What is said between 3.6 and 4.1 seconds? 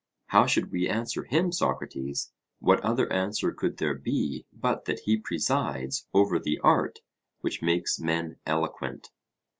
there